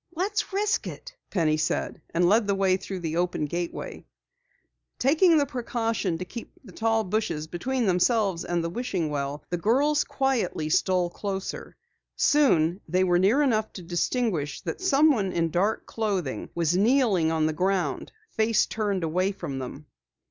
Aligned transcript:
"Let's 0.15 0.51
risk 0.51 0.87
it," 0.87 1.13
Penny 1.29 1.57
said, 1.57 2.01
and 2.11 2.27
led 2.27 2.47
the 2.47 2.55
way 2.55 2.75
through 2.75 3.01
the 3.01 3.17
open 3.17 3.45
gateway. 3.45 4.03
Taking 4.97 5.37
the 5.37 5.45
precaution 5.45 6.17
to 6.17 6.25
keep 6.25 6.51
tall 6.73 7.03
bushes 7.03 7.45
between 7.45 7.85
themselves 7.85 8.43
and 8.43 8.63
the 8.63 8.69
wishing 8.71 9.11
well, 9.11 9.43
the 9.51 9.59
girls 9.59 10.03
quietly 10.03 10.69
stole 10.71 11.11
closer. 11.11 11.75
Soon 12.15 12.81
they 12.87 13.03
were 13.03 13.19
near 13.19 13.43
enough 13.43 13.71
to 13.73 13.83
distinguish 13.83 14.61
that 14.61 14.81
someone 14.81 15.31
in 15.31 15.51
dark 15.51 15.85
clothing 15.85 16.49
was 16.55 16.75
kneeling 16.75 17.31
on 17.31 17.45
the 17.45 17.53
ground, 17.53 18.11
face 18.31 18.65
turned 18.65 19.03
away 19.03 19.31
from 19.31 19.59
them. 19.59 19.85